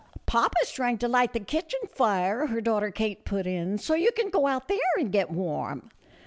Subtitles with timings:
[0.25, 4.11] "Papa is trying to light the kitchen fire," her daughter Kate put in," so you
[4.11, 5.91] can go out there and get warm."